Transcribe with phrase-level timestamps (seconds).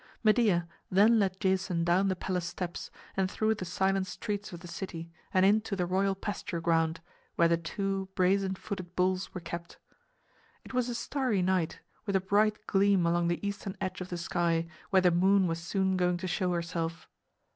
[0.23, 4.67] Medea then led Jason down the palace steps and through the silent streets of the
[4.67, 7.01] city and into the royal pasture ground,
[7.35, 9.77] where the two brazen footed bulls were kept.
[10.65, 14.17] It was a starry night, with a bright gleam along the eastern edge of the
[14.17, 17.07] sky, where the moon was soon going to show herself.